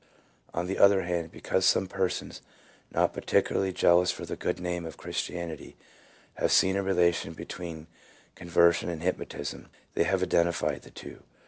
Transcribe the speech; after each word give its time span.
On 0.55 0.65
the 0.65 0.79
other 0.79 1.03
hand, 1.03 1.31
because 1.31 1.63
some 1.63 1.85
persons, 1.85 2.41
not 2.91 3.13
particularly 3.13 3.71
jealous 3.71 4.09
for 4.09 4.25
the 4.25 4.35
good 4.35 4.59
name 4.59 4.83
of 4.83 4.97
Christianity, 4.97 5.75
have 6.33 6.51
seen 6.51 6.75
a 6.75 6.81
relation 6.81 7.33
between 7.33 7.85
con 8.35 8.49
version 8.49 8.89
and 8.89 9.03
hypnotism, 9.03 9.67
they 9.93 10.05
have 10.05 10.23
identified 10.23 10.81
the 10.81 10.89
two. 10.89 11.21